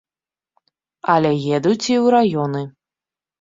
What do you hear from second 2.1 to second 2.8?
раёны.